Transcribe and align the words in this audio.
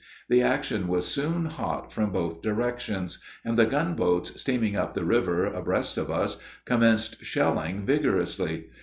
The 0.29 0.41
action 0.41 0.87
was 0.87 1.05
soon 1.05 1.45
hot 1.45 1.93
from 1.93 2.09
both 2.11 2.41
directions, 2.41 3.21
and 3.45 3.55
the 3.55 3.67
gunboats, 3.67 4.41
steaming 4.41 4.75
up 4.75 4.95
the 4.95 5.05
river 5.05 5.45
abreast 5.45 5.95
of 5.95 6.09
us, 6.09 6.37
commenced 6.65 7.23
shelling 7.23 7.85
vigorously. 7.85 8.71